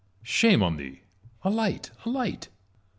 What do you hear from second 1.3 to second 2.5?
1 alight, alight